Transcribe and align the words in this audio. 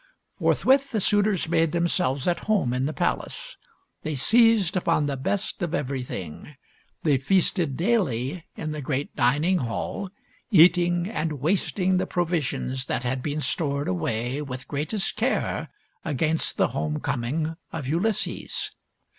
Forthwith 0.39 0.89
the 0.89 0.99
suitors 0.99 1.47
made 1.47 1.73
themselves 1.73 2.27
at 2.27 2.39
home 2.49 2.73
in 2.73 2.87
the 2.87 2.91
palace. 2.91 3.55
They 4.01 4.15
seized 4.15 4.75
upon 4.75 5.05
the 5.05 5.15
best 5.15 5.61
of 5.61 5.75
every 5.75 6.01
thing. 6.01 6.55
They 7.03 7.19
feasted 7.19 7.77
daily 7.77 8.47
in 8.57 8.71
the 8.71 8.81
great 8.81 9.15
dining 9.15 9.59
hall, 9.59 10.09
eating 10.49 11.07
and 11.07 11.33
wasting 11.33 11.97
the 11.97 12.07
provisions 12.07 12.85
that 12.85 13.03
had 13.03 13.21
been 13.21 13.41
stored 13.41 13.87
away 13.87 14.41
with 14.41 14.67
greatest 14.67 15.15
care 15.17 15.69
against 16.03 16.57
the 16.57 16.69
home 16.69 16.99
coming 16.99 17.55
of 17.71 17.87
Ulysses. 17.87 18.71